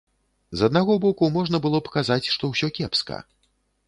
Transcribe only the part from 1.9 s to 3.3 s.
казаць, што ўсё кепска.